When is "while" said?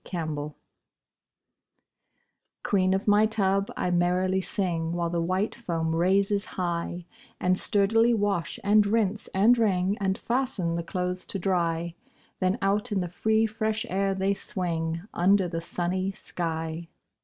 4.93-5.11